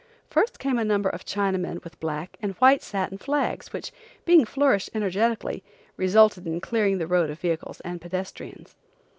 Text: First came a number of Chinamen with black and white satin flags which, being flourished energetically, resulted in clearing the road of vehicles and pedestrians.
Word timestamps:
First 0.31 0.57
came 0.57 0.79
a 0.79 0.83
number 0.83 1.09
of 1.09 1.25
Chinamen 1.25 1.83
with 1.83 1.99
black 1.99 2.35
and 2.41 2.53
white 2.53 2.81
satin 2.81 3.19
flags 3.19 3.71
which, 3.71 3.91
being 4.25 4.45
flourished 4.45 4.89
energetically, 4.95 5.63
resulted 5.95 6.47
in 6.47 6.59
clearing 6.59 6.97
the 6.97 7.05
road 7.05 7.29
of 7.29 7.39
vehicles 7.39 7.81
and 7.81 8.01
pedestrians. 8.01 8.75